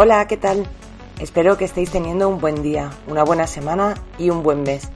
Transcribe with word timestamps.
Hola, 0.00 0.28
¿qué 0.28 0.36
tal? 0.36 0.64
Espero 1.18 1.58
que 1.58 1.64
estéis 1.64 1.90
teniendo 1.90 2.28
un 2.28 2.38
buen 2.38 2.62
día, 2.62 2.92
una 3.08 3.24
buena 3.24 3.48
semana 3.48 3.94
y 4.16 4.30
un 4.30 4.44
buen 4.44 4.62
mes. 4.62 4.88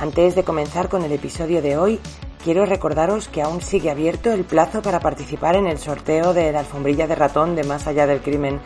Antes 0.00 0.34
de 0.34 0.42
comenzar 0.42 0.88
con 0.88 1.04
el 1.04 1.12
episodio 1.12 1.62
de 1.62 1.76
hoy, 1.76 2.00
quiero 2.42 2.66
recordaros 2.66 3.28
que 3.28 3.40
aún 3.40 3.62
sigue 3.62 3.88
abierto 3.88 4.32
el 4.32 4.42
plazo 4.42 4.82
para 4.82 4.98
participar 4.98 5.54
en 5.54 5.68
el 5.68 5.78
sorteo 5.78 6.34
de 6.34 6.50
la 6.50 6.58
alfombrilla 6.58 7.06
de 7.06 7.14
ratón 7.14 7.54
de 7.54 7.62
Más 7.62 7.86
allá 7.86 8.08
del 8.08 8.20
crimen. 8.20 8.58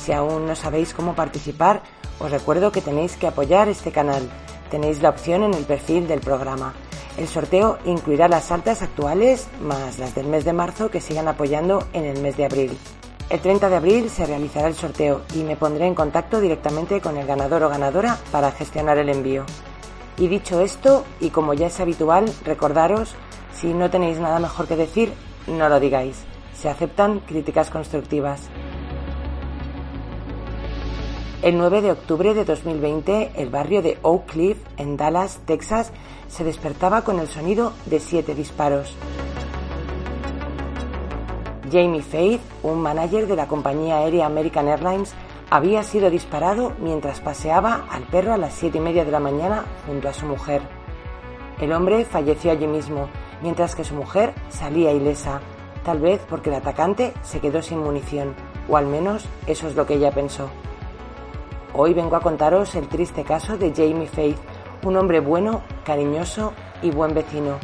Si 0.00 0.12
aún 0.12 0.46
no 0.46 0.54
sabéis 0.54 0.94
cómo 0.94 1.16
participar, 1.16 1.82
os 2.20 2.30
recuerdo 2.30 2.70
que 2.70 2.80
tenéis 2.80 3.16
que 3.16 3.26
apoyar 3.26 3.68
este 3.68 3.90
canal. 3.90 4.30
Tenéis 4.70 5.02
la 5.02 5.10
opción 5.10 5.42
en 5.42 5.54
el 5.54 5.64
perfil 5.64 6.06
del 6.06 6.20
programa. 6.20 6.74
El 7.18 7.26
sorteo 7.26 7.78
incluirá 7.86 8.28
las 8.28 8.52
altas 8.52 8.82
actuales 8.82 9.48
más 9.60 9.98
las 9.98 10.14
del 10.14 10.28
mes 10.28 10.44
de 10.44 10.52
marzo 10.52 10.92
que 10.92 11.00
sigan 11.00 11.26
apoyando 11.26 11.88
en 11.92 12.04
el 12.04 12.20
mes 12.20 12.36
de 12.36 12.44
abril. 12.44 12.78
El 13.30 13.38
30 13.38 13.68
de 13.68 13.76
abril 13.76 14.10
se 14.10 14.26
realizará 14.26 14.66
el 14.66 14.74
sorteo 14.74 15.22
y 15.36 15.44
me 15.44 15.54
pondré 15.54 15.86
en 15.86 15.94
contacto 15.94 16.40
directamente 16.40 17.00
con 17.00 17.16
el 17.16 17.28
ganador 17.28 17.62
o 17.62 17.68
ganadora 17.68 18.18
para 18.32 18.50
gestionar 18.50 18.98
el 18.98 19.08
envío. 19.08 19.44
Y 20.18 20.26
dicho 20.26 20.60
esto, 20.60 21.04
y 21.20 21.30
como 21.30 21.54
ya 21.54 21.68
es 21.68 21.78
habitual, 21.78 22.24
recordaros, 22.44 23.14
si 23.54 23.72
no 23.72 23.88
tenéis 23.88 24.18
nada 24.18 24.40
mejor 24.40 24.66
que 24.66 24.74
decir, 24.74 25.12
no 25.46 25.68
lo 25.68 25.78
digáis. 25.78 26.16
Se 26.54 26.68
aceptan 26.68 27.20
críticas 27.20 27.70
constructivas. 27.70 28.48
El 31.42 31.56
9 31.56 31.82
de 31.82 31.92
octubre 31.92 32.34
de 32.34 32.44
2020, 32.44 33.30
el 33.36 33.48
barrio 33.48 33.80
de 33.80 33.96
Oak 34.02 34.26
Cliff, 34.26 34.58
en 34.76 34.96
Dallas, 34.96 35.38
Texas, 35.46 35.92
se 36.26 36.42
despertaba 36.42 37.02
con 37.02 37.20
el 37.20 37.28
sonido 37.28 37.74
de 37.86 38.00
siete 38.00 38.34
disparos. 38.34 38.96
Jamie 41.70 42.02
Faith, 42.02 42.40
un 42.62 42.80
manager 42.80 43.26
de 43.26 43.36
la 43.36 43.46
compañía 43.46 43.98
aérea 43.98 44.26
American 44.26 44.68
Airlines, 44.68 45.14
había 45.50 45.82
sido 45.82 46.10
disparado 46.10 46.72
mientras 46.80 47.20
paseaba 47.20 47.86
al 47.90 48.04
perro 48.04 48.32
a 48.32 48.38
las 48.38 48.54
siete 48.54 48.78
y 48.78 48.80
media 48.80 49.04
de 49.04 49.10
la 49.10 49.20
mañana 49.20 49.64
junto 49.86 50.08
a 50.08 50.12
su 50.12 50.26
mujer. 50.26 50.62
El 51.60 51.72
hombre 51.72 52.04
falleció 52.04 52.52
allí 52.52 52.66
mismo, 52.66 53.08
mientras 53.42 53.74
que 53.74 53.84
su 53.84 53.94
mujer 53.94 54.32
salía 54.48 54.92
ilesa, 54.92 55.40
tal 55.84 56.00
vez 56.00 56.20
porque 56.28 56.50
el 56.50 56.56
atacante 56.56 57.12
se 57.22 57.40
quedó 57.40 57.62
sin 57.62 57.78
munición, 57.78 58.34
o 58.68 58.76
al 58.76 58.86
menos 58.86 59.26
eso 59.46 59.68
es 59.68 59.74
lo 59.74 59.86
que 59.86 59.94
ella 59.94 60.12
pensó. 60.12 60.48
Hoy 61.74 61.94
vengo 61.94 62.16
a 62.16 62.20
contaros 62.20 62.74
el 62.74 62.88
triste 62.88 63.24
caso 63.24 63.56
de 63.56 63.72
Jamie 63.74 64.08
Faith, 64.08 64.38
un 64.84 64.96
hombre 64.96 65.20
bueno, 65.20 65.62
cariñoso 65.84 66.52
y 66.82 66.90
buen 66.90 67.14
vecino. 67.14 67.58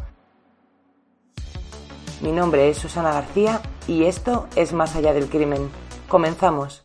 Mi 2.21 2.33
nombre 2.33 2.69
es 2.69 2.79
Susana 2.79 3.13
García 3.13 3.61
y 3.89 4.05
esto 4.05 4.47
es 4.57 4.73
Más 4.73 4.97
allá 4.97 5.13
del 5.13 5.29
crimen. 5.29 5.71
Comenzamos. 6.09 6.83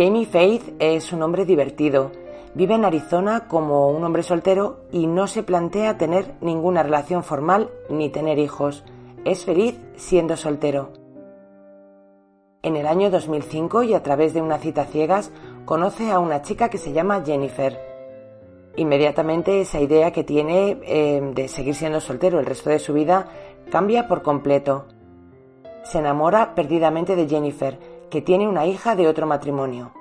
Jamie 0.00 0.24
Faith 0.24 0.76
es 0.78 1.12
un 1.12 1.22
hombre 1.22 1.44
divertido. 1.44 2.10
Vive 2.54 2.74
en 2.74 2.86
Arizona 2.86 3.48
como 3.48 3.88
un 3.88 4.02
hombre 4.02 4.22
soltero 4.22 4.78
y 4.90 5.06
no 5.06 5.26
se 5.26 5.42
plantea 5.42 5.98
tener 5.98 6.36
ninguna 6.40 6.82
relación 6.82 7.22
formal 7.22 7.68
ni 7.90 8.08
tener 8.08 8.38
hijos. 8.38 8.82
Es 9.26 9.44
feliz 9.44 9.78
siendo 9.96 10.38
soltero. 10.38 10.88
En 12.62 12.76
el 12.76 12.86
año 12.86 13.10
2005 13.10 13.82
y 13.82 13.92
a 13.92 14.02
través 14.02 14.32
de 14.32 14.40
una 14.40 14.56
cita 14.56 14.86
ciegas 14.86 15.32
conoce 15.66 16.10
a 16.10 16.18
una 16.18 16.40
chica 16.40 16.70
que 16.70 16.78
se 16.78 16.94
llama 16.94 17.22
Jennifer. 17.22 17.78
Inmediatamente 18.76 19.60
esa 19.60 19.80
idea 19.80 20.12
que 20.12 20.24
tiene 20.24 20.78
eh, 20.82 21.20
de 21.34 21.46
seguir 21.46 21.74
siendo 21.74 22.00
soltero 22.00 22.40
el 22.40 22.46
resto 22.46 22.70
de 22.70 22.78
su 22.78 22.94
vida 22.94 23.28
cambia 23.70 24.08
por 24.08 24.22
completo. 24.22 24.86
Se 25.82 25.98
enamora 25.98 26.54
perdidamente 26.54 27.16
de 27.16 27.28
Jennifer, 27.28 27.78
que 28.10 28.20
tiene 28.20 28.48
una 28.48 28.66
hija 28.66 28.96
de 28.96 29.08
otro 29.08 29.26
matrimonio. 29.26 29.92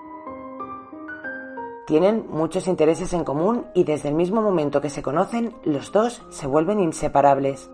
Tienen 1.86 2.26
muchos 2.30 2.68
intereses 2.68 3.14
en 3.14 3.24
común 3.24 3.66
y 3.74 3.84
desde 3.84 4.10
el 4.10 4.16
mismo 4.16 4.42
momento 4.42 4.82
que 4.82 4.90
se 4.90 5.02
conocen, 5.02 5.56
los 5.64 5.92
dos 5.92 6.22
se 6.30 6.46
vuelven 6.46 6.80
inseparables. 6.80 7.70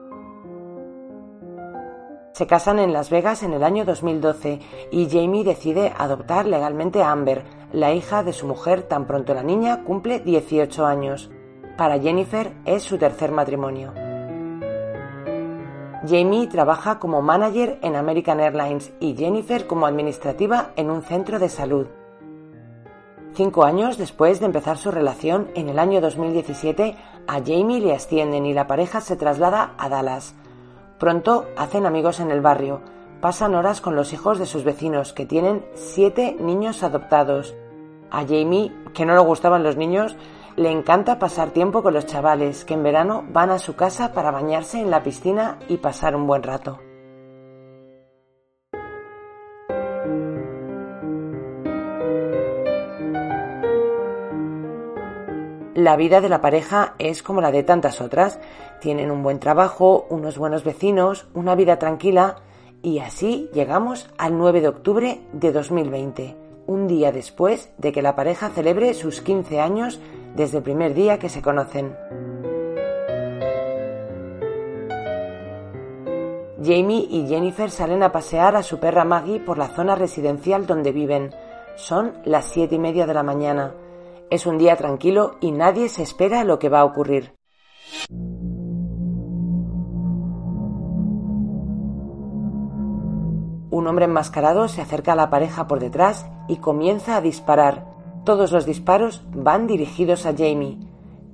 Se 2.31 2.47
casan 2.47 2.79
en 2.79 2.94
Las 2.94 3.09
Vegas 3.09 3.44
en 3.44 3.53
el 3.53 3.63
año 3.63 3.85
2012 3.85 4.59
y 4.91 5.09
Jamie 5.09 5.44
decide 5.44 5.94
adoptar 5.97 6.45
legalmente 6.45 7.01
a 7.01 7.12
Amber, 7.12 7.44
la 7.72 7.94
hija 7.94 8.24
de 8.24 8.34
su 8.34 8.47
mujer 8.47 8.84
tan 8.84 9.06
pronto 9.06 9.34
la 9.34 9.44
niña 9.44 9.84
cumple 9.84 10.19
18 10.19 10.85
años. 10.85 11.29
Para 11.78 12.00
Jennifer 12.00 12.53
es 12.66 12.84
su 12.84 12.97
tercer 12.97 13.31
matrimonio. 13.31 13.94
Jamie 16.08 16.48
trabaja 16.48 17.00
como 17.00 17.22
manager 17.22 17.80
en 17.82 17.96
American 17.96 18.40
Airlines 18.40 18.92
y 19.00 19.16
Jennifer 19.16 19.66
como 19.68 19.86
administrativa 19.86 20.72
en 20.76 20.90
un 20.90 21.02
centro 21.02 21.40
de 21.40 21.50
salud. 21.50 21.88
Cinco 23.34 23.66
años 23.66 23.98
después 23.98 24.40
de 24.40 24.46
empezar 24.46 24.78
su 24.78 24.92
relación, 24.92 25.50
en 25.56 25.68
el 25.68 25.80
año 25.80 26.00
2017, 26.02 26.96
a 27.28 27.34
Jamie 27.34 27.82
le 27.82 27.94
ascienden 27.94 28.46
y 28.46 28.54
la 28.54 28.68
pareja 28.68 29.02
se 29.02 29.16
traslada 29.16 29.74
a 29.78 29.90
Dallas. 29.90 30.36
Pronto 31.00 31.46
hacen 31.58 31.86
amigos 31.86 32.20
en 32.20 32.32
el 32.32 32.40
barrio, 32.40 32.82
pasan 33.20 33.56
horas 33.56 33.82
con 33.82 33.96
los 33.96 34.14
hijos 34.14 34.40
de 34.40 34.46
sus 34.46 34.64
vecinos, 34.64 35.12
que 35.12 35.26
tienen 35.26 35.66
siete 35.74 36.38
niños 36.40 36.84
adoptados. 36.84 37.54
A 38.12 38.22
Jamie, 38.22 38.72
que 38.94 39.06
no 39.06 39.16
le 39.16 39.22
gustaban 39.22 39.64
los 39.64 39.76
niños, 39.76 40.16
le 40.58 40.72
encanta 40.72 41.20
pasar 41.20 41.52
tiempo 41.52 41.84
con 41.84 41.94
los 41.94 42.06
chavales 42.06 42.64
que 42.64 42.76
en 42.76 42.84
verano 42.84 43.26
van 43.30 43.50
a 43.50 43.60
su 43.60 43.76
casa 43.76 44.14
para 44.14 44.32
bañarse 44.32 44.80
en 44.80 44.90
la 44.90 45.04
piscina 45.04 45.60
y 45.68 45.78
pasar 45.78 46.16
un 46.16 46.28
buen 46.28 46.44
rato. 46.44 46.80
La 55.75 55.98
vida 55.98 56.22
de 56.22 56.30
la 56.30 56.40
pareja 56.40 56.96
es 57.00 57.22
como 57.22 57.42
la 57.42 57.51
de 57.51 57.63
tantas 57.63 58.00
otras. 58.00 58.40
Tienen 58.80 59.12
un 59.12 59.24
buen 59.24 59.40
trabajo, 59.40 60.08
unos 60.10 60.38
buenos 60.38 60.63
vecinos, 60.63 61.28
una 61.34 61.54
vida 61.54 61.78
tranquila 61.80 62.38
y 62.81 63.00
así 63.00 63.50
llegamos 63.54 64.10
al 64.18 64.38
9 64.38 64.62
de 64.62 64.68
octubre 64.69 65.22
de 65.34 65.51
2020, 65.51 66.38
un 66.66 66.88
día 66.88 67.12
después 67.12 67.72
de 67.78 67.92
que 67.92 68.01
la 68.01 68.16
pareja 68.16 68.50
celebre 68.50 68.94
sus 68.94 69.19
15 69.19 69.60
años 69.60 70.00
desde 70.36 70.58
el 70.58 70.64
primer 70.64 70.94
día 70.94 71.18
que 71.18 71.30
se 71.30 71.42
conocen. 71.42 71.96
Jamie 76.64 77.08
y 77.10 77.28
Jennifer 77.28 77.70
salen 77.70 78.02
a 78.02 78.12
pasear 78.12 78.56
a 78.56 78.64
su 78.64 78.80
perra 78.80 79.06
Maggie 79.06 79.40
por 79.40 79.58
la 79.58 79.68
zona 79.68 79.96
residencial 79.96 80.66
donde 80.66 80.92
viven. 80.92 81.32
Son 81.76 82.14
las 82.26 82.46
siete 82.46 82.76
y 82.76 82.80
media 82.80 83.06
de 83.06 83.14
la 83.14 83.24
mañana. 83.24 83.74
Es 84.32 84.46
un 84.46 84.58
día 84.58 84.76
tranquilo 84.76 85.36
y 85.42 85.52
nadie 85.52 85.90
se 85.90 86.02
espera 86.02 86.44
lo 86.44 86.58
que 86.58 86.70
va 86.70 86.80
a 86.80 86.86
ocurrir. 86.86 87.34
Un 93.70 93.88
hombre 93.88 94.06
enmascarado 94.06 94.68
se 94.68 94.82
acerca 94.82 95.14
a 95.14 95.16
la 95.16 95.30
pareja 95.30 95.68
por 95.68 95.80
detrás 95.80 96.26
y 96.48 96.58
comienza 96.58 97.18
a 97.18 97.22
disparar. 97.22 97.94
Todos 98.25 98.51
los 98.51 98.66
disparos 98.66 99.22
van 99.31 99.68
dirigidos 99.68 100.25
a 100.25 100.33
Jamie. 100.36 100.80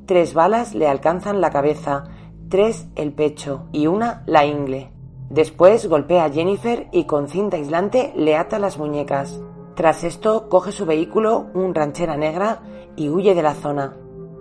Tres 0.05 0.33
balas 0.33 0.75
le 0.75 0.89
alcanzan 0.89 1.39
la 1.39 1.49
cabeza, 1.49 2.03
tres 2.49 2.89
el 2.95 3.13
pecho 3.13 3.69
y 3.71 3.88
una 3.88 4.23
la 4.25 4.45
ingle. 4.45 4.91
Después 5.29 5.88
golpea 5.88 6.25
a 6.25 6.29
Jennifer 6.29 6.89
y 6.91 7.05
con 7.05 7.29
cinta 7.29 7.55
aislante 7.55 8.11
le 8.17 8.35
ata 8.35 8.59
las 8.59 8.77
muñecas. 8.77 9.41
Tras 9.75 10.03
esto 10.03 10.49
coge 10.49 10.73
su 10.73 10.85
vehículo, 10.85 11.47
un 11.53 11.73
ranchera 11.73 12.17
negra, 12.17 12.59
y 12.97 13.07
huye 13.07 13.35
de 13.35 13.41
la 13.41 13.53
zona. 13.53 13.95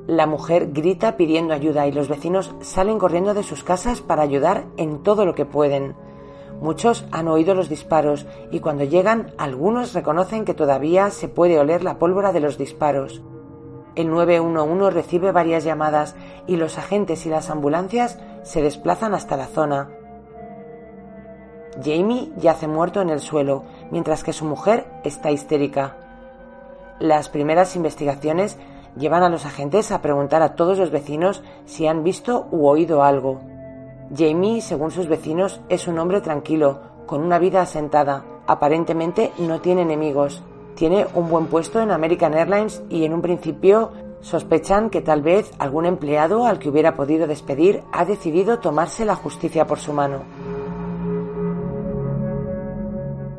La 0.08 0.26
mujer 0.26 0.72
grita 0.72 1.16
pidiendo 1.16 1.54
ayuda 1.54 1.86
y 1.86 1.92
los 1.92 2.08
vecinos 2.08 2.52
salen 2.62 2.98
corriendo 2.98 3.32
de 3.32 3.44
sus 3.44 3.62
casas 3.62 4.00
para 4.00 4.22
ayudar 4.22 4.66
en 4.76 5.04
todo 5.04 5.24
lo 5.24 5.36
que 5.36 5.46
pueden. 5.46 5.94
Muchos 6.60 7.06
han 7.10 7.26
oído 7.26 7.54
los 7.54 7.70
disparos 7.70 8.26
y 8.50 8.60
cuando 8.60 8.84
llegan 8.84 9.32
algunos 9.38 9.94
reconocen 9.94 10.44
que 10.44 10.52
todavía 10.52 11.10
se 11.10 11.28
puede 11.28 11.58
oler 11.58 11.82
la 11.82 11.98
pólvora 11.98 12.32
de 12.32 12.40
los 12.40 12.58
disparos. 12.58 13.22
El 13.94 14.10
911 14.10 14.90
recibe 14.90 15.32
varias 15.32 15.64
llamadas 15.64 16.14
y 16.46 16.56
los 16.56 16.76
agentes 16.76 17.24
y 17.24 17.30
las 17.30 17.48
ambulancias 17.48 18.18
se 18.42 18.62
desplazan 18.62 19.14
hasta 19.14 19.36
la 19.36 19.46
zona. 19.46 19.88
Jamie 21.82 22.30
yace 22.36 22.68
muerto 22.68 23.00
en 23.00 23.10
el 23.10 23.20
suelo, 23.20 23.64
mientras 23.90 24.22
que 24.22 24.32
su 24.32 24.44
mujer 24.44 24.86
está 25.02 25.30
histérica. 25.30 25.96
Las 26.98 27.30
primeras 27.30 27.74
investigaciones 27.74 28.58
llevan 28.98 29.22
a 29.22 29.28
los 29.30 29.46
agentes 29.46 29.92
a 29.92 30.02
preguntar 30.02 30.42
a 30.42 30.56
todos 30.56 30.78
los 30.78 30.90
vecinos 30.90 31.42
si 31.64 31.86
han 31.86 32.04
visto 32.04 32.48
u 32.50 32.66
oído 32.66 33.02
algo. 33.02 33.40
Jamie, 34.16 34.60
según 34.60 34.90
sus 34.90 35.06
vecinos, 35.06 35.60
es 35.68 35.86
un 35.86 35.98
hombre 35.98 36.20
tranquilo, 36.20 36.80
con 37.06 37.22
una 37.22 37.38
vida 37.38 37.62
asentada. 37.62 38.24
Aparentemente 38.46 39.32
no 39.38 39.60
tiene 39.60 39.82
enemigos. 39.82 40.42
Tiene 40.74 41.06
un 41.14 41.28
buen 41.28 41.46
puesto 41.46 41.80
en 41.80 41.90
American 41.90 42.34
Airlines 42.34 42.82
y 42.88 43.04
en 43.04 43.14
un 43.14 43.22
principio 43.22 43.92
sospechan 44.20 44.90
que 44.90 45.00
tal 45.00 45.22
vez 45.22 45.52
algún 45.58 45.86
empleado 45.86 46.46
al 46.46 46.58
que 46.58 46.68
hubiera 46.68 46.94
podido 46.94 47.26
despedir 47.26 47.82
ha 47.92 48.04
decidido 48.04 48.58
tomarse 48.58 49.04
la 49.04 49.14
justicia 49.14 49.66
por 49.66 49.78
su 49.78 49.92
mano. 49.92 50.22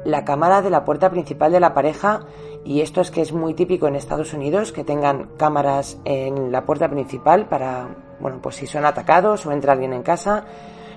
La 0.05 0.25
cámara 0.25 0.61
de 0.61 0.69
la 0.69 0.83
puerta 0.83 1.09
principal 1.09 1.51
de 1.51 1.59
la 1.59 1.73
pareja 1.73 2.21
y 2.63 2.81
esto 2.81 3.01
es 3.01 3.11
que 3.11 3.21
es 3.21 3.33
muy 3.33 3.53
típico 3.53 3.87
en 3.87 3.95
Estados 3.95 4.33
Unidos 4.33 4.71
que 4.71 4.83
tengan 4.83 5.29
cámaras 5.37 5.99
en 6.05 6.51
la 6.51 6.65
puerta 6.65 6.89
principal 6.89 7.47
para, 7.47 7.89
bueno, 8.21 8.39
pues 8.41 8.55
si 8.55 8.67
son 8.67 8.85
atacados 8.85 9.45
o 9.45 9.51
entra 9.51 9.73
alguien 9.73 9.93
en 9.93 10.03
casa, 10.03 10.43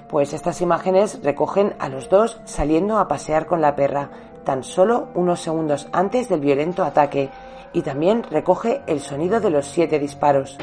pues 0.08 0.32
estas 0.32 0.60
imágenes 0.60 1.20
recogen 1.22 1.74
a 1.78 1.88
los 1.88 2.08
dos 2.08 2.40
saliendo 2.44 2.98
a 2.98 3.08
pasear 3.08 3.46
con 3.46 3.60
la 3.60 3.74
perra 3.74 4.10
tan 4.44 4.62
solo 4.62 5.08
unos 5.14 5.40
segundos 5.40 5.88
antes 5.92 6.28
del 6.28 6.40
violento 6.40 6.84
ataque 6.84 7.30
y 7.72 7.82
también 7.82 8.22
recoge 8.24 8.82
el 8.86 9.00
sonido 9.00 9.40
de 9.40 9.50
los 9.50 9.66
siete 9.66 9.98
disparos. 9.98 10.58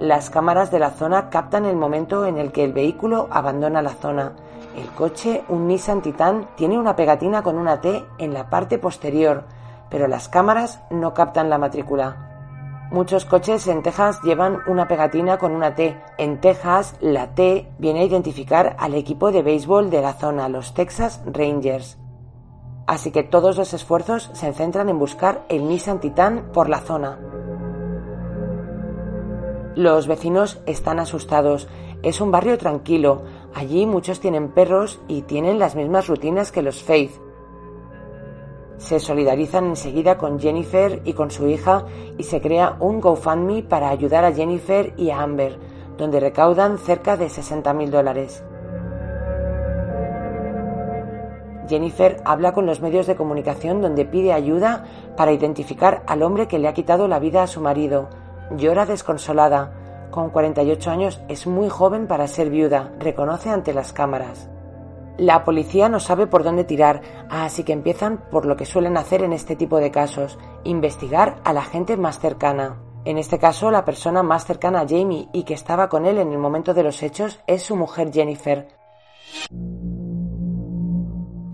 Las 0.00 0.28
cámaras 0.28 0.70
de 0.70 0.80
la 0.80 0.90
zona 0.90 1.30
captan 1.30 1.64
el 1.64 1.76
momento 1.76 2.26
en 2.26 2.36
el 2.36 2.52
que 2.52 2.64
el 2.64 2.72
vehículo 2.72 3.28
abandona 3.30 3.80
la 3.80 3.94
zona 3.94 4.34
el 4.76 4.88
coche, 4.88 5.44
un 5.48 5.68
Nissan 5.68 6.02
Titan, 6.02 6.48
tiene 6.56 6.78
una 6.78 6.96
pegatina 6.96 7.42
con 7.42 7.56
una 7.56 7.80
T 7.80 8.04
en 8.18 8.34
la 8.34 8.50
parte 8.50 8.78
posterior, 8.78 9.44
pero 9.88 10.08
las 10.08 10.28
cámaras 10.28 10.80
no 10.90 11.14
captan 11.14 11.48
la 11.48 11.58
matrícula. 11.58 12.33
Muchos 12.94 13.24
coches 13.24 13.66
en 13.66 13.82
Texas 13.82 14.22
llevan 14.22 14.60
una 14.68 14.86
pegatina 14.86 15.36
con 15.36 15.50
una 15.50 15.74
T. 15.74 16.00
En 16.16 16.40
Texas, 16.40 16.94
la 17.00 17.34
T 17.34 17.68
viene 17.76 18.02
a 18.02 18.04
identificar 18.04 18.76
al 18.78 18.94
equipo 18.94 19.32
de 19.32 19.42
béisbol 19.42 19.90
de 19.90 20.00
la 20.00 20.12
zona, 20.12 20.48
los 20.48 20.74
Texas 20.74 21.20
Rangers. 21.26 21.98
Así 22.86 23.10
que 23.10 23.24
todos 23.24 23.56
los 23.56 23.74
esfuerzos 23.74 24.30
se 24.32 24.52
centran 24.52 24.88
en 24.90 25.00
buscar 25.00 25.44
el 25.48 25.66
Nissan 25.66 25.98
Titan 25.98 26.52
por 26.52 26.68
la 26.68 26.82
zona. 26.82 27.18
Los 29.74 30.06
vecinos 30.06 30.60
están 30.64 31.00
asustados. 31.00 31.66
Es 32.04 32.20
un 32.20 32.30
barrio 32.30 32.58
tranquilo. 32.58 33.24
Allí 33.54 33.86
muchos 33.86 34.20
tienen 34.20 34.52
perros 34.52 35.00
y 35.08 35.22
tienen 35.22 35.58
las 35.58 35.74
mismas 35.74 36.06
rutinas 36.06 36.52
que 36.52 36.62
los 36.62 36.80
Faith. 36.80 37.23
Se 38.78 39.00
solidarizan 39.00 39.66
enseguida 39.66 40.18
con 40.18 40.40
Jennifer 40.40 41.00
y 41.04 41.12
con 41.12 41.30
su 41.30 41.48
hija 41.48 41.84
y 42.18 42.24
se 42.24 42.40
crea 42.40 42.76
un 42.80 43.00
GoFundMe 43.00 43.62
para 43.62 43.88
ayudar 43.88 44.24
a 44.24 44.32
Jennifer 44.32 44.92
y 44.96 45.10
a 45.10 45.22
Amber, 45.22 45.58
donde 45.96 46.20
recaudan 46.20 46.78
cerca 46.78 47.16
de 47.16 47.28
60 47.28 47.72
mil 47.72 47.90
dólares. 47.90 48.44
Jennifer 51.68 52.20
habla 52.24 52.52
con 52.52 52.66
los 52.66 52.80
medios 52.80 53.06
de 53.06 53.16
comunicación 53.16 53.80
donde 53.80 54.04
pide 54.04 54.32
ayuda 54.32 54.84
para 55.16 55.32
identificar 55.32 56.02
al 56.06 56.22
hombre 56.22 56.46
que 56.46 56.58
le 56.58 56.68
ha 56.68 56.74
quitado 56.74 57.08
la 57.08 57.18
vida 57.18 57.42
a 57.42 57.46
su 57.46 57.60
marido. 57.60 58.08
Llora 58.56 58.84
desconsolada 58.84 59.72
con 60.14 60.30
48 60.30 60.90
años 60.92 61.20
es 61.26 61.48
muy 61.48 61.68
joven 61.68 62.06
para 62.06 62.28
ser 62.28 62.48
viuda, 62.48 62.92
reconoce 63.00 63.50
ante 63.50 63.74
las 63.74 63.92
cámaras. 63.92 64.48
La 65.16 65.44
policía 65.44 65.88
no 65.88 66.00
sabe 66.00 66.26
por 66.26 66.42
dónde 66.42 66.64
tirar, 66.64 67.02
así 67.30 67.62
que 67.62 67.72
empiezan 67.72 68.24
por 68.30 68.46
lo 68.46 68.56
que 68.56 68.66
suelen 68.66 68.96
hacer 68.96 69.22
en 69.22 69.32
este 69.32 69.54
tipo 69.54 69.78
de 69.78 69.92
casos, 69.92 70.38
investigar 70.64 71.36
a 71.44 71.52
la 71.52 71.62
gente 71.62 71.96
más 71.96 72.18
cercana. 72.18 72.80
En 73.04 73.18
este 73.18 73.38
caso, 73.38 73.70
la 73.70 73.84
persona 73.84 74.24
más 74.24 74.44
cercana 74.44 74.80
a 74.80 74.88
Jamie 74.88 75.28
y 75.32 75.44
que 75.44 75.54
estaba 75.54 75.88
con 75.88 76.04
él 76.04 76.18
en 76.18 76.32
el 76.32 76.38
momento 76.38 76.74
de 76.74 76.82
los 76.82 77.02
hechos 77.02 77.38
es 77.46 77.62
su 77.62 77.76
mujer 77.76 78.12
Jennifer. 78.12 78.66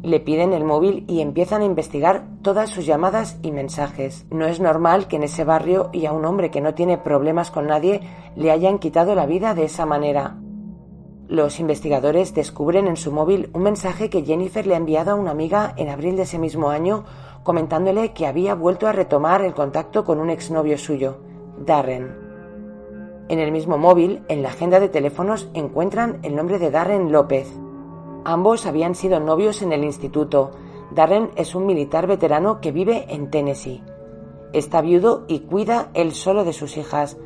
Le 0.03 0.21
piden 0.21 0.55
el 0.55 0.65
móvil 0.65 1.05
y 1.07 1.21
empiezan 1.21 1.61
a 1.61 1.67
investigar 1.67 2.25
todas 2.43 2.71
sus 2.71 2.87
llamadas 2.87 3.39
y 3.43 3.53
mensajes. 3.53 4.27
No 4.31 4.47
es 4.47 4.59
normal 4.59 5.07
que 5.07 5.17
en 5.17 5.25
ese 5.25 5.45
barrio 5.45 5.91
y 5.93 6.07
a 6.07 6.13
un 6.13 6.25
hombre 6.25 6.51
que 6.51 6.63
no 6.63 6.73
tiene 6.73 6.97
problemas 6.97 7.51
con 7.51 7.67
nadie 7.67 8.01
le 8.37 8.51
hayan 8.51 8.79
quitado 8.79 9.15
la 9.15 9.27
vida 9.27 9.55
de 9.55 9.65
esa 9.65 9.85
manera. 9.85 10.40
Los 11.31 11.61
investigadores 11.61 12.35
descubren 12.35 12.89
en 12.89 12.97
su 12.97 13.13
móvil 13.13 13.51
un 13.53 13.63
mensaje 13.63 14.11
que 14.11 14.25
Jennifer 14.25 14.67
le 14.67 14.75
ha 14.75 14.79
enviado 14.79 15.13
a 15.13 15.15
una 15.15 15.31
amiga 15.31 15.75
en 15.77 15.89
abril 15.89 16.17
de 16.17 16.23
ese 16.23 16.41
mismo 16.41 16.71
año 16.71 17.05
comentándole 17.45 18.13
que 18.13 18.27
había 18.27 18.57
vuelto 18.57 18.89
a 18.89 18.93
retomar 18.93 19.43
el 19.43 19.55
contacto 19.55 20.05
con 20.05 20.19
un 20.19 20.29
exnovio 20.29 20.77
suyo, 20.77 21.19
Darren. 21.65 22.17
En 23.29 23.39
el 23.39 23.53
mismo 23.53 23.79
móvil, 23.79 24.25
en 24.27 24.43
la 24.43 24.49
agenda 24.49 24.81
de 24.81 24.89
teléfonos, 24.89 25.49
encuentran 25.55 26.19
el 26.25 26.35
nombre 26.35 26.59
de 26.59 26.73
Darren 26.73 27.13
López. 27.13 27.49
Ambos 28.25 28.67
habían 28.67 28.97
sido 28.97 29.21
novios 29.21 29.63
en 29.63 29.73
el 29.73 29.85
instituto. 29.85 30.51
Darren 30.91 31.31
es 31.37 31.55
un 31.55 31.65
militar 31.65 32.09
veterano 32.09 32.61
que 32.61 32.73
vive 32.73 33.07
en 33.09 33.31
Tennessee. 33.31 33.85
Está 34.53 34.81
viudo 34.81 35.27
y 35.29 35.43
cuida 35.43 35.91
él 35.95 36.11
solo 36.11 36.43
de 36.43 36.53
sus 36.53 36.77
hijas. 36.77 37.19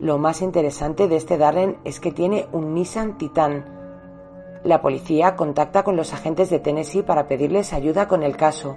Lo 0.00 0.18
más 0.18 0.42
interesante 0.42 1.08
de 1.08 1.16
este 1.16 1.38
Darren 1.38 1.78
es 1.84 2.00
que 2.00 2.12
tiene 2.12 2.46
un 2.52 2.74
Nissan 2.74 3.16
Titan. 3.16 3.64
La 4.62 4.82
policía 4.82 5.36
contacta 5.36 5.84
con 5.84 5.96
los 5.96 6.12
agentes 6.12 6.50
de 6.50 6.58
Tennessee 6.58 7.02
para 7.02 7.26
pedirles 7.26 7.72
ayuda 7.72 8.06
con 8.06 8.22
el 8.22 8.36
caso. 8.36 8.76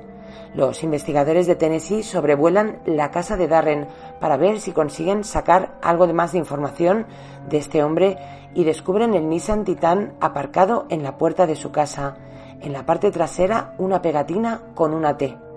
Los 0.55 0.81
investigadores 0.81 1.45
de 1.45 1.55
Tennessee 1.55 2.03
sobrevuelan 2.03 2.79
la 2.85 3.11
casa 3.11 3.35
de 3.35 3.49
Darren 3.49 3.87
para 4.21 4.37
ver 4.37 4.61
si 4.61 4.71
consiguen 4.71 5.25
sacar 5.25 5.77
algo 5.81 6.07
de 6.07 6.13
más 6.13 6.31
de 6.31 6.37
información 6.37 7.05
de 7.49 7.57
este 7.57 7.83
hombre 7.83 8.17
y 8.53 8.63
descubren 8.63 9.13
el 9.13 9.27
Nissan 9.27 9.65
Titan 9.65 10.13
aparcado 10.21 10.85
en 10.89 11.03
la 11.03 11.17
puerta 11.17 11.47
de 11.47 11.55
su 11.55 11.71
casa. 11.71 12.15
En 12.61 12.71
la 12.71 12.85
parte 12.85 13.11
trasera 13.11 13.73
una 13.77 14.01
pegatina 14.01 14.61
con 14.73 14.93
una 14.93 15.17
T. 15.17 15.48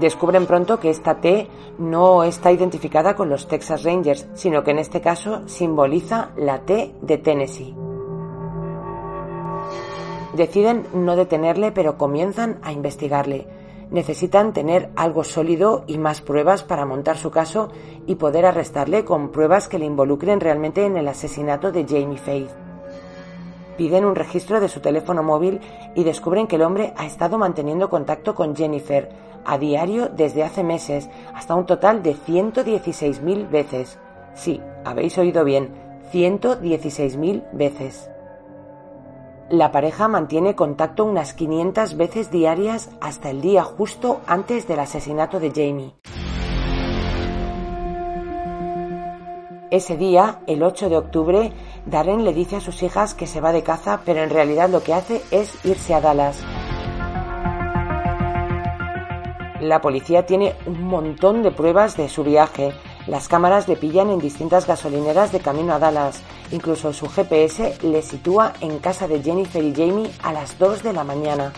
Descubren 0.00 0.46
pronto 0.46 0.78
que 0.78 0.90
esta 0.90 1.20
T 1.20 1.48
no 1.78 2.22
está 2.24 2.52
identificada 2.52 3.14
con 3.16 3.30
los 3.30 3.48
Texas 3.48 3.82
Rangers, 3.82 4.26
sino 4.34 4.62
que 4.62 4.72
en 4.72 4.78
este 4.78 5.00
caso 5.00 5.48
simboliza 5.48 6.30
la 6.36 6.60
T 6.60 6.94
de 7.00 7.18
Tennessee. 7.18 7.74
Deciden 10.34 10.86
no 10.92 11.16
detenerle, 11.16 11.72
pero 11.72 11.96
comienzan 11.96 12.58
a 12.62 12.72
investigarle. 12.72 13.46
Necesitan 13.90 14.52
tener 14.52 14.90
algo 14.96 15.24
sólido 15.24 15.84
y 15.86 15.96
más 15.96 16.20
pruebas 16.20 16.62
para 16.62 16.84
montar 16.84 17.16
su 17.16 17.30
caso 17.30 17.70
y 18.06 18.16
poder 18.16 18.44
arrestarle 18.44 19.04
con 19.04 19.30
pruebas 19.30 19.68
que 19.68 19.78
le 19.78 19.86
involucren 19.86 20.40
realmente 20.40 20.84
en 20.84 20.98
el 20.98 21.08
asesinato 21.08 21.72
de 21.72 21.86
Jamie 21.88 22.18
Faith. 22.18 22.65
Piden 23.76 24.04
un 24.04 24.14
registro 24.14 24.60
de 24.60 24.68
su 24.68 24.80
teléfono 24.80 25.22
móvil 25.22 25.60
y 25.94 26.04
descubren 26.04 26.46
que 26.46 26.56
el 26.56 26.62
hombre 26.62 26.94
ha 26.96 27.06
estado 27.06 27.38
manteniendo 27.38 27.90
contacto 27.90 28.34
con 28.34 28.56
Jennifer 28.56 29.10
a 29.44 29.58
diario 29.58 30.08
desde 30.08 30.42
hace 30.42 30.64
meses, 30.64 31.08
hasta 31.34 31.54
un 31.54 31.66
total 31.66 32.02
de 32.02 32.14
116.000 32.14 33.48
veces. 33.48 33.98
Sí, 34.34 34.60
habéis 34.84 35.16
oído 35.18 35.44
bien, 35.44 35.70
116.000 36.12 37.44
veces. 37.52 38.10
La 39.48 39.70
pareja 39.70 40.08
mantiene 40.08 40.56
contacto 40.56 41.04
unas 41.04 41.32
500 41.32 41.96
veces 41.96 42.30
diarias 42.32 42.90
hasta 43.00 43.30
el 43.30 43.40
día 43.40 43.62
justo 43.62 44.20
antes 44.26 44.66
del 44.66 44.80
asesinato 44.80 45.38
de 45.38 45.50
Jamie. 45.50 46.25
Ese 49.70 49.96
día, 49.96 50.38
el 50.46 50.62
8 50.62 50.88
de 50.88 50.96
octubre, 50.96 51.52
Darren 51.86 52.24
le 52.24 52.32
dice 52.32 52.54
a 52.54 52.60
sus 52.60 52.84
hijas 52.84 53.14
que 53.14 53.26
se 53.26 53.40
va 53.40 53.50
de 53.50 53.64
caza, 53.64 54.00
pero 54.04 54.22
en 54.22 54.30
realidad 54.30 54.70
lo 54.70 54.84
que 54.84 54.94
hace 54.94 55.22
es 55.32 55.52
irse 55.64 55.92
a 55.92 56.00
Dallas. 56.00 56.38
La 59.60 59.80
policía 59.80 60.24
tiene 60.24 60.54
un 60.66 60.84
montón 60.84 61.42
de 61.42 61.50
pruebas 61.50 61.96
de 61.96 62.08
su 62.08 62.22
viaje. 62.22 62.74
Las 63.08 63.26
cámaras 63.26 63.66
le 63.66 63.74
pillan 63.74 64.10
en 64.10 64.20
distintas 64.20 64.68
gasolineras 64.68 65.32
de 65.32 65.40
camino 65.40 65.74
a 65.74 65.80
Dallas. 65.80 66.22
Incluso 66.52 66.92
su 66.92 67.08
GPS 67.08 67.78
le 67.82 68.02
sitúa 68.02 68.52
en 68.60 68.78
casa 68.78 69.08
de 69.08 69.20
Jennifer 69.20 69.64
y 69.64 69.74
Jamie 69.74 70.12
a 70.22 70.32
las 70.32 70.56
2 70.60 70.84
de 70.84 70.92
la 70.92 71.02
mañana. 71.02 71.52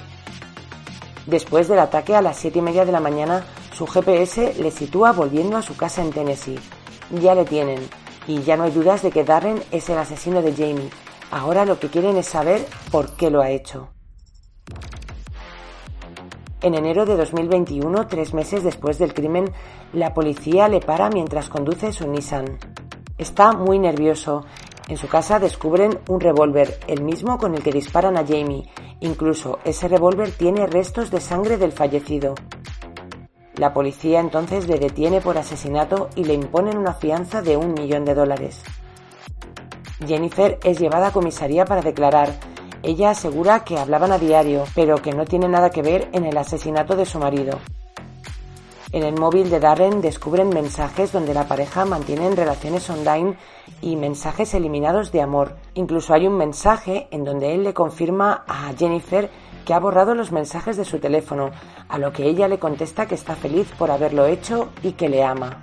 Después 1.27 1.69
del 1.69 1.81
ataque 1.81 2.17
a 2.17 2.23
las 2.23 2.39
7 2.39 2.59
y 2.59 2.63
media 2.63 2.87
de 2.87 2.93
la 2.93 3.01
mañana, 3.01 3.45
su 3.75 3.87
GPS 3.87 4.55
le 4.55 4.71
sitúa 4.71 5.13
volviendo 5.13 5.59
a 5.59 5.63
su 5.63 5.77
casa 5.77 6.01
en 6.01 6.11
Tennessee. 6.11 6.59
Ya 7.11 7.35
le 7.35 7.47
tienen, 7.47 7.89
y 8.29 8.43
ya 8.43 8.57
no 8.57 8.65
hay 8.65 8.71
dudas 8.71 9.03
de 9.03 9.11
que 9.11 9.25
Darren 9.25 9.61
es 9.73 9.89
el 9.89 9.99
asesino 9.99 10.43
de 10.43 10.53
Jamie. 10.53 10.91
Ahora 11.31 11.65
lo 11.65 11.81
que 11.81 11.89
quieren 11.89 12.17
es 12.17 12.27
saber 12.27 12.65
por 12.93 13.17
qué 13.17 13.31
lo 13.31 13.41
ha 13.41 13.51
hecho. 13.51 13.89
En 16.61 16.75
enero 16.75 17.07
de 17.07 17.17
2021, 17.17 18.07
tres 18.07 18.35
meses 18.35 18.63
después 18.63 18.99
del 18.99 19.15
crimen, 19.15 19.51
la 19.93 20.13
policía 20.13 20.69
le 20.69 20.81
para 20.81 21.09
mientras 21.09 21.49
conduce 21.49 21.93
su 21.93 22.07
Nissan. 22.07 22.59
Está 23.17 23.53
muy 23.53 23.79
nervioso. 23.79 24.45
En 24.89 24.97
su 24.97 25.09
casa 25.09 25.39
descubren 25.39 25.99
un 26.09 26.21
revólver, 26.21 26.81
el 26.87 27.03
mismo 27.03 27.39
con 27.39 27.55
el 27.55 27.63
que 27.63 27.73
disparan 27.73 28.17
a 28.17 28.27
Jamie. 28.27 28.69
Incluso 29.01 29.59
ese 29.65 29.89
revólver 29.89 30.33
tiene 30.33 30.67
restos 30.67 31.11
de 31.11 31.21
sangre 31.21 31.57
del 31.57 31.73
fallecido. 31.73 32.35
La 33.59 33.75
policía 33.75 34.21
entonces 34.21 34.69
le 34.69 34.79
detiene 34.79 35.21
por 35.21 35.37
asesinato 35.37 36.11
y 36.15 36.25
le 36.25 36.35
imponen 36.35 36.79
una 36.79 36.95
fianza 36.95 37.43
de 37.43 37.57
un 37.57 37.75
millón 37.75 38.05
de 38.05 38.15
dólares. 38.15 38.63
Jennifer 40.07 40.61
es 40.63 40.79
llevada 40.79 41.09
a 41.09 41.13
comisaría 41.13 41.65
para 41.65 41.83
declarar. 41.83 42.31
Ella 42.85 43.11
asegura 43.11 43.65
que 43.65 43.77
hablaban 43.77 44.13
a 44.13 44.19
diario, 44.19 44.63
pero 44.77 45.03
que 45.03 45.13
no 45.13 45.25
tiene 45.25 45.49
nada 45.49 45.71
que 45.71 45.83
ver 45.83 46.09
en 46.13 46.25
el 46.25 46.39
asesinato 46.39 46.95
de 46.95 47.05
su 47.05 47.19
marido. 47.19 47.59
En 48.93 49.03
el 49.03 49.19
móvil 49.19 49.51
de 49.51 49.59
Darren 49.61 50.01
descubren 50.01 50.49
mensajes 50.49 51.13
donde 51.13 51.35
la 51.35 51.49
pareja 51.49 51.85
mantiene 51.85 52.31
relaciones 52.31 52.89
online 52.89 53.37
y 53.83 53.97
mensajes 53.97 54.55
eliminados 54.55 55.11
de 55.11 55.21
amor. 55.21 55.57
Incluso 55.75 56.15
hay 56.15 56.27
un 56.27 56.39
mensaje 56.39 57.09
en 57.11 57.25
donde 57.25 57.55
él 57.55 57.65
le 57.65 57.75
confirma 57.75 58.45
a 58.47 58.73
Jennifer 58.79 59.29
que 59.69 59.75
ha 59.75 59.81
borrado 59.81 60.15
los 60.15 60.33
mensajes 60.33 60.79
de 60.79 60.87
su 60.87 60.99
teléfono, 60.99 61.51
a 61.91 61.99
lo 61.99 62.11
que 62.11 62.25
ella 62.25 62.49
le 62.49 62.59
contesta 62.59 63.05
que 63.05 63.15
está 63.15 63.37
feliz 63.37 63.71
por 63.79 63.91
haberlo 63.91 64.25
hecho 64.25 64.71
y 64.83 64.93
que 64.93 65.11
le 65.11 65.23
ama. 65.23 65.63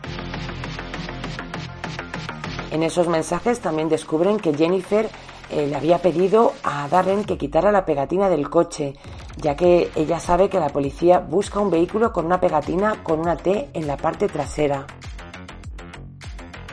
En 2.69 2.83
esos 2.83 3.07
mensajes 3.07 3.61
también 3.61 3.89
descubren 3.89 4.37
que 4.39 4.53
Jennifer 4.53 5.09
eh, 5.49 5.65
le 5.65 5.75
había 5.75 6.03
pedido 6.03 6.53
a 6.63 6.87
Darren 6.87 7.23
que 7.23 7.39
quitara 7.39 7.71
la 7.71 7.83
pegatina 7.83 8.29
del 8.29 8.47
coche, 8.47 8.93
ya 9.37 9.55
que 9.55 9.89
ella 9.95 10.19
sabe 10.19 10.49
que 10.49 10.59
la 10.59 10.69
policía 10.69 11.17
busca 11.17 11.59
un 11.59 11.71
vehículo 11.71 12.13
con 12.13 12.27
una 12.27 12.39
pegatina 12.39 13.01
con 13.01 13.19
una 13.19 13.35
T 13.37 13.69
en 13.73 13.87
la 13.87 13.97
parte 13.97 14.27
trasera. 14.27 14.85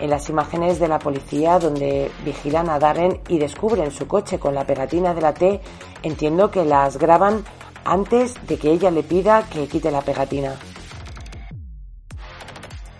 En 0.02 0.10
las 0.10 0.28
imágenes 0.28 0.78
de 0.78 0.88
la 0.88 0.98
policía 0.98 1.58
donde 1.58 2.10
vigilan 2.26 2.68
a 2.68 2.78
Darren 2.78 3.22
y 3.28 3.38
descubren 3.38 3.90
su 3.90 4.06
coche 4.06 4.38
con 4.38 4.54
la 4.54 4.66
pegatina 4.66 5.14
de 5.14 5.20
la 5.22 5.32
T, 5.32 5.62
entiendo 6.02 6.50
que 6.50 6.64
las 6.64 6.98
graban 6.98 7.44
antes 7.84 8.34
de 8.46 8.58
que 8.58 8.70
ella 8.70 8.90
le 8.90 9.02
pida 9.02 9.48
que 9.48 9.66
quite 9.66 9.90
la 9.90 10.02
pegatina. 10.02 10.54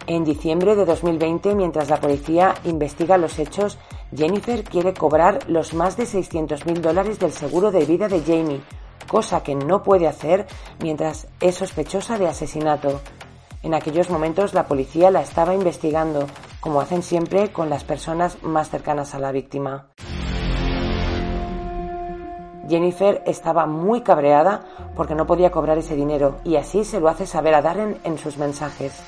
En 0.06 0.25
diciembre 0.25 0.75
de 0.75 0.85
2020, 0.85 1.54
mientras 1.54 1.88
la 1.88 2.00
policía 2.00 2.54
investiga 2.64 3.16
los 3.18 3.38
hechos, 3.38 3.78
Jennifer 4.14 4.64
quiere 4.64 4.92
cobrar 4.92 5.38
los 5.49 5.75
más 5.75 5.97
de 5.97 6.04
600.000 6.04 6.80
dólares 6.80 7.18
del 7.18 7.32
seguro 7.32 7.71
de 7.71 7.85
vida 7.85 8.09
de 8.09 8.21
Jamie, 8.21 8.61
cosa 9.09 9.42
que 9.42 9.54
no 9.54 9.82
puede 9.82 10.09
hacer 10.09 10.47
mientras 10.80 11.28
es 11.40 11.54
sospechosa 11.54 12.18
de 12.18 12.26
asesinato. 12.26 13.00
En 13.62 13.75
aquellos 13.75 14.11
momentos 14.11 14.54
la 14.54 14.66
policía 14.66 15.11
la 15.11 15.23
estaba 15.23 15.54
investigando, 15.54 16.26
como 16.61 16.80
hacen 16.80 17.02
siempre 17.02 17.52
con 17.52 17.71
las 17.71 17.85
personas 17.85 18.42
más 18.42 18.71
cercanas 18.71 19.14
a 19.14 19.21
la 19.21 19.30
víctima. 19.30 19.92
Jennifer 22.72 23.22
estaba 23.26 23.66
muy 23.66 24.00
cabreada 24.00 24.62
porque 24.96 25.14
no 25.14 25.26
podía 25.26 25.50
cobrar 25.50 25.76
ese 25.76 25.94
dinero 25.94 26.36
y 26.42 26.56
así 26.56 26.84
se 26.86 27.00
lo 27.00 27.08
hace 27.08 27.26
saber 27.26 27.54
a 27.54 27.60
Darren 27.60 27.98
en 28.02 28.16
sus 28.16 28.38
mensajes. 28.38 28.98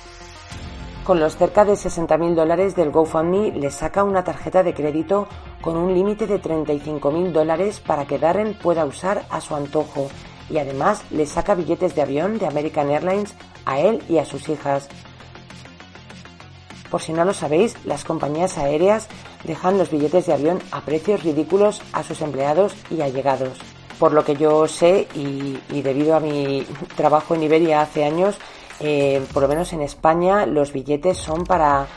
Con 1.02 1.18
los 1.18 1.38
cerca 1.38 1.64
de 1.64 1.72
60.000 1.72 2.34
dólares 2.34 2.76
del 2.76 2.90
GoFundMe 2.90 3.52
le 3.52 3.70
saca 3.70 4.04
una 4.04 4.22
tarjeta 4.22 4.62
de 4.62 4.74
crédito 4.74 5.28
con 5.62 5.78
un 5.78 5.94
límite 5.94 6.26
de 6.26 6.42
35.000 6.42 7.32
dólares 7.32 7.80
para 7.80 8.04
que 8.04 8.18
Darren 8.18 8.52
pueda 8.52 8.84
usar 8.84 9.24
a 9.30 9.40
su 9.40 9.56
antojo 9.56 10.08
y 10.50 10.58
además 10.58 11.02
le 11.10 11.24
saca 11.24 11.54
billetes 11.54 11.94
de 11.94 12.02
avión 12.02 12.36
de 12.36 12.46
American 12.46 12.90
Airlines 12.90 13.34
a 13.64 13.80
él 13.80 14.02
y 14.10 14.18
a 14.18 14.26
sus 14.26 14.46
hijas. 14.50 14.90
Por 16.94 17.02
si 17.02 17.12
no 17.12 17.24
lo 17.24 17.34
sabéis, 17.34 17.74
las 17.84 18.04
compañías 18.04 18.56
aéreas 18.56 19.08
dejan 19.42 19.78
los 19.78 19.90
billetes 19.90 20.26
de 20.26 20.32
avión 20.32 20.60
a 20.70 20.82
precios 20.82 21.24
ridículos 21.24 21.82
a 21.92 22.04
sus 22.04 22.20
empleados 22.20 22.72
y 22.88 23.00
allegados. 23.00 23.58
Por 23.98 24.12
lo 24.12 24.24
que 24.24 24.36
yo 24.36 24.68
sé 24.68 25.08
y, 25.12 25.82
debido 25.82 26.14
a 26.14 26.20
mi 26.20 26.64
trabajo 26.96 27.34
en 27.34 27.42
Iberia 27.42 27.82
hace 27.82 28.04
años, 28.04 28.36
eh, 28.78 29.26
por 29.32 29.42
lo 29.42 29.48
menos 29.48 29.72
en 29.72 29.82
España 29.82 30.46
los 30.46 30.72
billetes 30.72 31.18
son 31.18 31.42
para 31.42 31.88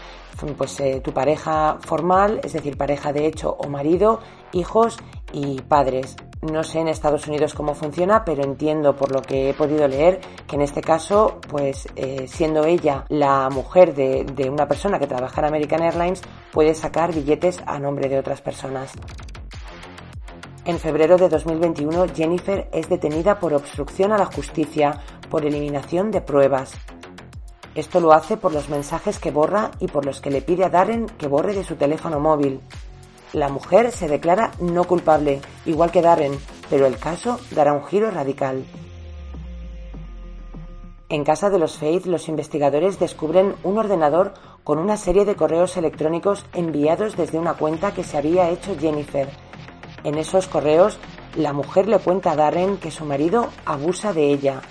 pues 0.57 0.79
eh, 0.79 0.99
tu 1.03 1.11
pareja 1.13 1.77
formal, 1.79 2.41
es 2.43 2.53
decir, 2.53 2.75
pareja 2.75 3.13
de 3.13 3.27
hecho 3.27 3.55
o 3.55 3.69
marido, 3.69 4.19
hijos 4.51 4.97
y 5.31 5.61
padres. 5.61 6.15
No 6.41 6.63
sé 6.63 6.79
en 6.79 6.87
Estados 6.87 7.27
Unidos 7.27 7.53
cómo 7.53 7.73
funciona, 7.73 8.23
pero 8.23 8.43
entiendo 8.43 8.95
por 8.95 9.11
lo 9.11 9.21
que 9.21 9.49
he 9.49 9.53
podido 9.53 9.87
leer 9.87 10.19
que 10.47 10.55
en 10.55 10.61
este 10.61 10.81
caso, 10.81 11.39
pues 11.49 11.87
eh, 11.95 12.27
siendo 12.27 12.65
ella 12.65 13.05
la 13.09 13.49
mujer 13.49 13.95
de, 13.95 14.23
de 14.23 14.49
una 14.49 14.67
persona 14.67 14.99
que 14.99 15.07
trabaja 15.07 15.41
en 15.41 15.47
American 15.47 15.81
Airlines, 15.81 16.21
puede 16.51 16.75
sacar 16.75 17.13
billetes 17.13 17.61
a 17.65 17.79
nombre 17.79 18.07
de 18.07 18.19
otras 18.19 18.41
personas. 18.41 18.93
En 20.65 20.79
febrero 20.79 21.17
de 21.17 21.29
2021, 21.29 22.07
Jennifer 22.13 22.67
es 22.73 22.89
detenida 22.89 23.39
por 23.39 23.53
obstrucción 23.53 24.11
a 24.11 24.17
la 24.17 24.25
justicia 24.25 24.99
por 25.29 25.45
eliminación 25.45 26.11
de 26.11 26.21
pruebas. 26.21 26.73
Esto 27.73 27.99
lo 27.99 28.11
hace 28.11 28.37
por 28.37 28.53
los 28.53 28.69
mensajes 28.69 29.19
que 29.19 29.31
borra 29.31 29.71
y 29.79 29.87
por 29.87 30.05
los 30.05 30.19
que 30.19 30.31
le 30.31 30.41
pide 30.41 30.65
a 30.65 30.69
Darren 30.69 31.05
que 31.05 31.27
borre 31.27 31.53
de 31.53 31.63
su 31.63 31.75
teléfono 31.75 32.19
móvil. 32.19 32.59
La 33.33 33.49
mujer 33.49 33.91
se 33.91 34.07
declara 34.07 34.51
no 34.59 34.85
culpable, 34.85 35.41
igual 35.65 35.91
que 35.91 36.01
Darren, 36.01 36.39
pero 36.69 36.85
el 36.85 36.97
caso 36.97 37.39
dará 37.51 37.73
un 37.73 37.85
giro 37.85 38.11
radical. 38.11 38.65
En 41.09 41.23
casa 41.23 41.49
de 41.49 41.59
los 41.59 41.77
Faith, 41.77 42.05
los 42.05 42.27
investigadores 42.27 42.99
descubren 42.99 43.55
un 43.63 43.77
ordenador 43.77 44.33
con 44.63 44.77
una 44.77 44.97
serie 44.97 45.23
de 45.25 45.35
correos 45.35 45.77
electrónicos 45.77 46.45
enviados 46.53 47.15
desde 47.15 47.39
una 47.39 47.53
cuenta 47.53 47.93
que 47.93 48.03
se 48.03 48.17
había 48.17 48.49
hecho 48.49 48.75
Jennifer. 48.77 49.29
En 50.03 50.17
esos 50.17 50.47
correos, 50.47 50.99
la 51.35 51.53
mujer 51.53 51.87
le 51.87 51.99
cuenta 51.99 52.31
a 52.31 52.35
Darren 52.35 52.77
que 52.77 52.91
su 52.91 53.05
marido 53.05 53.47
abusa 53.65 54.11
de 54.11 54.31
ella, 54.31 54.61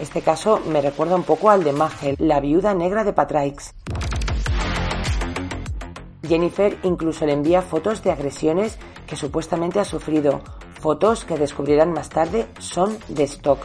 este 0.00 0.22
caso 0.22 0.62
me 0.66 0.80
recuerda 0.80 1.14
un 1.14 1.24
poco 1.24 1.50
al 1.50 1.62
de 1.62 1.74
Magel, 1.74 2.16
la 2.18 2.40
viuda 2.40 2.72
negra 2.72 3.04
de 3.04 3.12
Patraix. 3.12 3.74
Jennifer 6.30 6.78
incluso 6.84 7.26
le 7.26 7.32
envía 7.32 7.60
fotos 7.60 8.04
de 8.04 8.12
agresiones 8.12 8.78
que 9.08 9.16
supuestamente 9.16 9.80
ha 9.80 9.84
sufrido, 9.84 10.40
fotos 10.80 11.24
que 11.24 11.36
descubrirán 11.36 11.92
más 11.92 12.08
tarde 12.08 12.46
son 12.60 12.96
de 13.08 13.24
stock. 13.24 13.58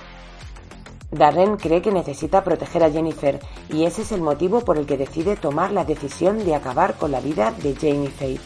Darren 1.12 1.58
cree 1.58 1.84
que 1.84 1.92
necesita 1.92 2.44
proteger 2.44 2.84
a 2.84 2.90
Jennifer 2.90 3.40
y 3.70 3.86
ese 3.86 4.02
es 4.02 4.12
el 4.12 4.22
motivo 4.22 4.62
por 4.62 4.80
el 4.80 4.88
que 4.88 4.98
decide 4.98 5.36
tomar 5.36 5.72
la 5.72 5.86
decisión 5.86 6.44
de 6.44 6.56
acabar 6.56 6.96
con 6.96 7.12
la 7.12 7.22
vida 7.22 7.52
de 7.52 7.76
Jamie 7.76 8.10
Faith. 8.10 8.42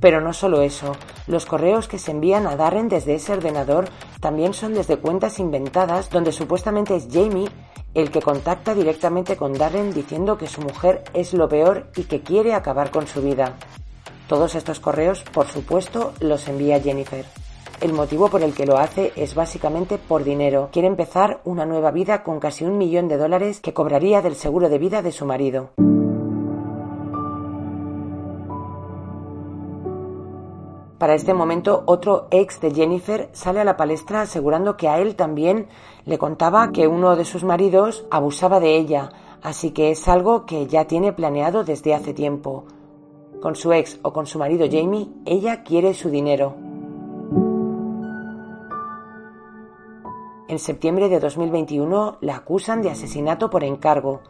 Pero 0.00 0.22
no 0.22 0.32
solo 0.32 0.62
eso, 0.62 0.96
los 1.26 1.44
correos 1.44 1.88
que 1.88 1.98
se 1.98 2.12
envían 2.12 2.46
a 2.46 2.56
Darren 2.56 2.88
desde 2.88 3.16
ese 3.16 3.34
ordenador 3.34 3.90
también 4.20 4.54
son 4.54 4.72
desde 4.72 4.96
cuentas 4.96 5.38
inventadas 5.38 6.08
donde 6.08 6.32
supuestamente 6.32 6.96
es 6.96 7.08
Jamie 7.12 7.50
el 7.94 8.10
que 8.10 8.22
contacta 8.22 8.74
directamente 8.74 9.36
con 9.36 9.52
Darren 9.52 9.92
diciendo 9.92 10.38
que 10.38 10.46
su 10.46 10.60
mujer 10.60 11.02
es 11.14 11.34
lo 11.34 11.48
peor 11.48 11.86
y 11.96 12.04
que 12.04 12.20
quiere 12.20 12.54
acabar 12.54 12.90
con 12.90 13.06
su 13.06 13.22
vida. 13.22 13.56
Todos 14.28 14.54
estos 14.54 14.78
correos, 14.78 15.22
por 15.32 15.48
supuesto, 15.48 16.12
los 16.20 16.46
envía 16.48 16.80
Jennifer. 16.80 17.24
El 17.80 17.92
motivo 17.94 18.28
por 18.28 18.42
el 18.42 18.54
que 18.54 18.66
lo 18.66 18.76
hace 18.76 19.12
es 19.16 19.34
básicamente 19.34 19.98
por 19.98 20.22
dinero. 20.22 20.68
Quiere 20.70 20.86
empezar 20.86 21.40
una 21.44 21.64
nueva 21.64 21.90
vida 21.90 22.22
con 22.22 22.38
casi 22.38 22.64
un 22.64 22.78
millón 22.78 23.08
de 23.08 23.16
dólares 23.16 23.60
que 23.60 23.72
cobraría 23.72 24.22
del 24.22 24.36
seguro 24.36 24.68
de 24.68 24.78
vida 24.78 25.02
de 25.02 25.12
su 25.12 25.24
marido. 25.24 25.70
Para 31.00 31.14
este 31.14 31.32
momento, 31.32 31.82
otro 31.86 32.26
ex 32.30 32.60
de 32.60 32.74
Jennifer 32.74 33.30
sale 33.32 33.58
a 33.60 33.64
la 33.64 33.78
palestra 33.78 34.20
asegurando 34.20 34.76
que 34.76 34.86
a 34.86 34.98
él 34.98 35.16
también 35.16 35.66
le 36.04 36.18
contaba 36.18 36.72
que 36.72 36.88
uno 36.88 37.16
de 37.16 37.24
sus 37.24 37.42
maridos 37.42 38.04
abusaba 38.10 38.60
de 38.60 38.76
ella, 38.76 39.08
así 39.40 39.70
que 39.70 39.92
es 39.92 40.06
algo 40.08 40.44
que 40.44 40.66
ya 40.66 40.84
tiene 40.84 41.14
planeado 41.14 41.64
desde 41.64 41.94
hace 41.94 42.12
tiempo. 42.12 42.64
con 43.40 43.56
su 43.56 43.72
ex 43.72 43.98
o 44.02 44.12
con 44.12 44.26
su 44.26 44.38
marido 44.38 44.66
Jamie, 44.70 45.08
ella 45.24 45.62
quiere 45.62 45.94
su 45.94 46.10
dinero. 46.10 46.54
En 50.48 50.58
septiembre 50.58 51.08
de 51.08 51.18
2021 51.18 52.18
la 52.20 52.36
acusan 52.36 52.82
de 52.82 52.90
asesinato 52.90 53.48
por 53.48 53.64
encargo. 53.64 54.20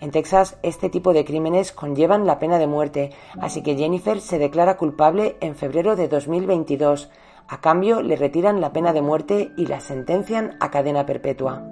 En 0.00 0.10
Texas 0.10 0.58
este 0.62 0.88
tipo 0.88 1.12
de 1.12 1.24
crímenes 1.24 1.72
conllevan 1.72 2.26
la 2.26 2.38
pena 2.38 2.58
de 2.58 2.66
muerte, 2.66 3.10
así 3.40 3.62
que 3.62 3.76
Jennifer 3.76 4.20
se 4.20 4.38
declara 4.38 4.76
culpable 4.76 5.36
en 5.40 5.54
febrero 5.54 5.96
de 5.96 6.08
2022. 6.08 7.10
A 7.48 7.60
cambio 7.60 8.02
le 8.02 8.16
retiran 8.16 8.60
la 8.60 8.72
pena 8.72 8.92
de 8.92 9.02
muerte 9.02 9.52
y 9.56 9.66
la 9.66 9.80
sentencian 9.80 10.56
a 10.60 10.70
cadena 10.70 11.04
perpetua. 11.06 11.64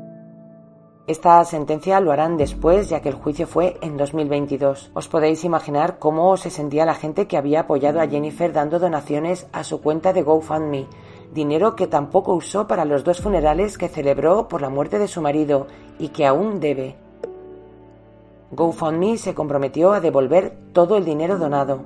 Esta 1.07 1.43
sentencia 1.45 2.01
lo 2.01 2.13
harán 2.13 2.37
después, 2.37 2.91
ya 2.91 3.01
que 3.01 3.09
el 3.09 3.15
juicio 3.15 3.47
fue 3.47 3.79
en 3.81 3.97
2022. 3.97 4.91
Os 4.93 5.09
podéis 5.09 5.43
imaginar 5.45 5.99
cómo 5.99 6.37
se 6.37 6.51
sentía 6.51 6.85
la 6.85 6.95
gente 6.95 7.27
que 7.27 7.39
había 7.39 7.61
apoyado 7.61 8.01
a 8.01 8.07
Jennifer 8.07 8.53
dando 8.53 8.79
donaciones 8.79 9.47
a 9.53 9.65
su 9.65 9.81
cuenta 9.81 10.13
de 10.13 10.23
GoFundMe 10.23 10.87
dinero 11.33 11.77
que 11.77 11.87
tampoco 11.87 12.35
usó 12.35 12.67
para 12.67 12.85
los 12.85 13.05
dos 13.05 13.21
funerales 13.21 13.79
que 13.79 13.89
celebró 13.89 14.49
por 14.49 14.63
la 14.63 14.71
muerte 14.71 14.99
de 14.99 15.09
su 15.09 15.21
marido 15.21 15.67
y 15.99 16.09
que 16.09 16.27
aún 16.27 16.61
debe. 16.61 17.08
GoFundMe 18.51 19.19
se 19.19 19.35
comprometió 19.35 19.93
a 19.93 20.01
devolver 20.01 20.57
todo 20.73 20.97
el 20.97 21.05
dinero 21.05 21.39
donado. 21.39 21.85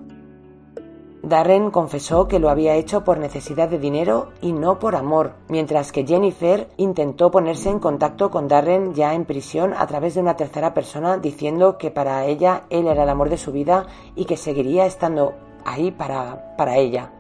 Darren 1.23 1.71
confesó 1.71 2.27
que 2.27 2.41
lo 2.41 2.51
había 2.51 2.75
hecho 2.75 3.05
por 3.05 3.19
necesidad 3.19 3.69
de 3.69 3.79
dinero 3.79 4.31
y 4.41 4.53
no 4.53 4.81
por 4.81 4.97
amor, 4.97 5.35
mientras 5.49 5.93
que 5.93 6.05
Jennifer 6.05 6.69
intentó 6.77 7.31
ponerse 7.31 7.71
en 7.71 7.79
contacto 7.79 8.31
con 8.31 8.49
Darren 8.49 8.93
ya 8.93 9.15
en 9.15 9.25
prisión 9.25 9.73
a 9.73 9.87
través 9.87 10.15
de 10.15 10.21
una 10.21 10.37
tercera 10.37 10.75
persona 10.75 11.19
diciendo 11.19 11.79
que 11.79 11.93
para 11.93 12.27
ella 12.27 12.65
él 12.71 12.89
era 12.89 13.05
el 13.05 13.09
amor 13.09 13.29
de 13.29 13.39
su 13.39 13.53
vida 13.53 13.87
y 14.17 14.25
que 14.25 14.37
seguiría 14.37 14.85
estando 14.85 15.35
ahí 15.65 15.93
para, 15.93 16.57
para 16.57 16.77
ella. 16.77 17.13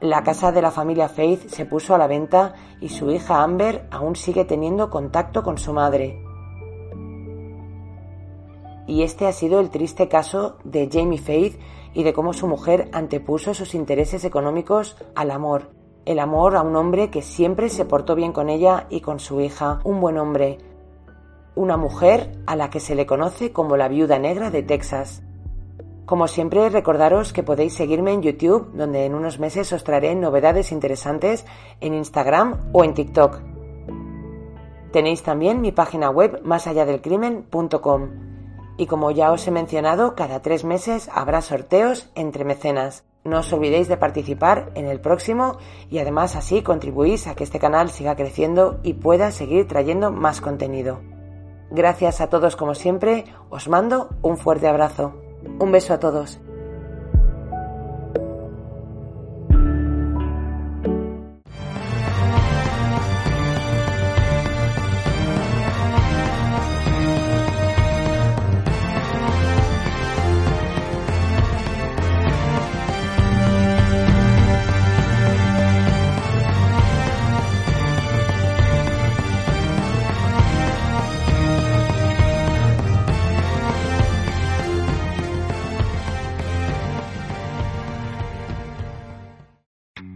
La 0.00 0.22
casa 0.22 0.52
de 0.52 0.62
la 0.62 0.70
familia 0.70 1.08
Faith 1.08 1.48
se 1.48 1.66
puso 1.66 1.94
a 1.94 1.98
la 1.98 2.06
venta 2.06 2.54
y 2.80 2.88
su 2.88 3.10
hija 3.10 3.42
Amber 3.42 3.86
aún 3.90 4.14
sigue 4.14 4.44
teniendo 4.44 4.88
contacto 4.88 5.42
con 5.42 5.58
su 5.58 5.72
madre. 5.72 6.29
Y 8.90 9.04
este 9.04 9.28
ha 9.28 9.32
sido 9.32 9.60
el 9.60 9.70
triste 9.70 10.08
caso 10.08 10.56
de 10.64 10.88
Jamie 10.92 11.20
Faith 11.20 11.60
y 11.94 12.02
de 12.02 12.12
cómo 12.12 12.32
su 12.32 12.48
mujer 12.48 12.88
antepuso 12.92 13.54
sus 13.54 13.76
intereses 13.76 14.24
económicos 14.24 14.96
al 15.14 15.30
amor. 15.30 15.70
El 16.06 16.18
amor 16.18 16.56
a 16.56 16.62
un 16.62 16.74
hombre 16.74 17.08
que 17.08 17.22
siempre 17.22 17.68
se 17.68 17.84
portó 17.84 18.16
bien 18.16 18.32
con 18.32 18.50
ella 18.50 18.88
y 18.90 19.00
con 19.00 19.20
su 19.20 19.40
hija, 19.40 19.78
un 19.84 20.00
buen 20.00 20.18
hombre. 20.18 20.58
Una 21.54 21.76
mujer 21.76 22.32
a 22.48 22.56
la 22.56 22.68
que 22.68 22.80
se 22.80 22.96
le 22.96 23.06
conoce 23.06 23.52
como 23.52 23.76
la 23.76 23.86
viuda 23.86 24.18
negra 24.18 24.50
de 24.50 24.64
Texas. 24.64 25.22
Como 26.04 26.26
siempre, 26.26 26.68
recordaros 26.68 27.32
que 27.32 27.44
podéis 27.44 27.74
seguirme 27.74 28.12
en 28.12 28.22
YouTube, 28.22 28.72
donde 28.74 29.04
en 29.04 29.14
unos 29.14 29.38
meses 29.38 29.72
os 29.72 29.84
traeré 29.84 30.16
novedades 30.16 30.72
interesantes 30.72 31.46
en 31.80 31.94
Instagram 31.94 32.70
o 32.72 32.82
en 32.82 32.94
TikTok. 32.94 33.40
Tenéis 34.90 35.22
también 35.22 35.60
mi 35.60 35.70
página 35.70 36.10
web 36.10 36.40
más 36.42 36.66
allá 36.66 36.84
del 36.84 37.00
crimen.com. 37.00 38.30
Y 38.80 38.86
como 38.86 39.10
ya 39.10 39.30
os 39.30 39.46
he 39.46 39.50
mencionado, 39.50 40.14
cada 40.14 40.40
tres 40.40 40.64
meses 40.64 41.10
habrá 41.12 41.42
sorteos 41.42 42.08
entre 42.14 42.46
mecenas. 42.46 43.04
No 43.24 43.40
os 43.40 43.52
olvidéis 43.52 43.88
de 43.88 43.98
participar 43.98 44.72
en 44.74 44.86
el 44.86 45.02
próximo 45.02 45.58
y 45.90 45.98
además 45.98 46.34
así 46.34 46.62
contribuís 46.62 47.26
a 47.26 47.34
que 47.34 47.44
este 47.44 47.58
canal 47.58 47.90
siga 47.90 48.16
creciendo 48.16 48.80
y 48.82 48.94
pueda 48.94 49.32
seguir 49.32 49.68
trayendo 49.68 50.10
más 50.10 50.40
contenido. 50.40 51.00
Gracias 51.70 52.22
a 52.22 52.30
todos 52.30 52.56
como 52.56 52.74
siempre, 52.74 53.26
os 53.50 53.68
mando 53.68 54.08
un 54.22 54.38
fuerte 54.38 54.66
abrazo. 54.66 55.12
Un 55.58 55.72
beso 55.72 55.92
a 55.92 56.00
todos. 56.00 56.40